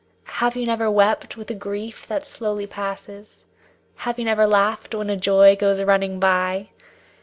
[0.41, 3.45] Have you never wept with a grief that slowly passes;
[3.97, 6.69] Have you never laughed when a joy goes running by?